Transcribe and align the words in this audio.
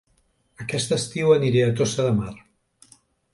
Aquest 0.63 0.95
estiu 0.97 1.33
aniré 1.35 1.61
a 1.67 1.69
Tossa 1.81 2.07
de 2.09 2.15
Mar 2.23 2.33